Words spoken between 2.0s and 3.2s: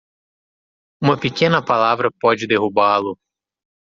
pode derrubá-lo.